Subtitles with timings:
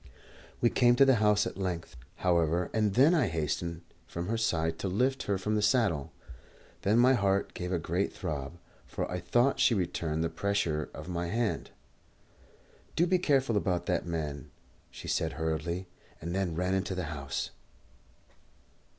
[0.61, 4.79] We came to the house at length, however, and then I hastened from her side
[4.79, 6.11] to lift her from the saddle.
[6.81, 11.07] Then my heart gave a great throb, for I thought she returned the pressure of
[11.07, 11.69] my hand.
[12.95, 14.49] "Do be careful about that man,"
[14.89, 15.85] she said hurriedly,
[16.19, 17.51] and then ran into the house.